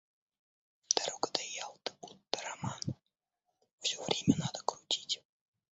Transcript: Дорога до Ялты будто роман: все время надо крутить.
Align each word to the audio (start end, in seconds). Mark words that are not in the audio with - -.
Дорога 0.95 1.29
до 1.37 1.43
Ялты 1.57 1.93
будто 2.01 2.41
роман: 2.41 2.81
все 3.81 4.03
время 4.03 4.35
надо 4.39 4.59
крутить. 4.65 5.21